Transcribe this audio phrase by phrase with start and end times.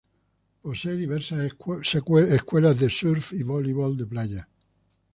[0.63, 1.53] Posee diversas
[1.93, 4.47] escuelas de surf y voleibol de playa.